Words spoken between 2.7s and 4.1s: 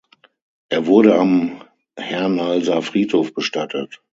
Friedhof bestattet.